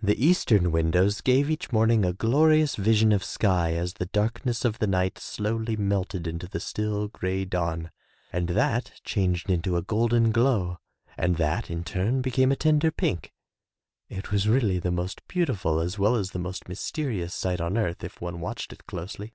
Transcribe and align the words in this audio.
The 0.00 0.24
eastern 0.24 0.70
windows 0.70 1.20
gave 1.20 1.50
each 1.50 1.72
morning 1.72 2.04
a 2.04 2.12
glori 2.12 2.62
ous 2.62 2.76
vision 2.76 3.10
of 3.10 3.24
sky 3.24 3.74
as 3.74 3.94
the 3.94 4.06
darkness 4.06 4.64
of 4.64 4.78
the 4.78 4.86
night 4.86 5.18
slowly 5.18 5.74
melted 5.76 6.28
into 6.28 6.46
the 6.46 6.60
still, 6.60 7.08
gray 7.08 7.44
dawn, 7.44 7.90
and 8.32 8.50
that 8.50 8.92
changed 9.02 9.50
into 9.50 9.76
a 9.76 9.82
golden 9.82 10.30
glow 10.30 10.78
and 11.16 11.38
that 11.38 11.70
in 11.72 11.82
turn 11.82 12.22
became 12.22 12.52
a 12.52 12.54
tender 12.56 12.92
pink. 12.92 13.32
It 14.08 14.30
was 14.30 14.46
really 14.46 14.78
the 14.78 14.92
most 14.92 15.26
beauti 15.26 15.56
ful 15.56 15.80
as 15.80 15.98
well 15.98 16.14
as 16.14 16.30
the 16.30 16.38
most 16.38 16.68
mysterious 16.68 17.34
sight 17.34 17.60
on 17.60 17.76
earth 17.76 18.04
if 18.04 18.20
one 18.20 18.38
watched 18.38 18.72
it 18.72 18.86
closely. 18.86 19.34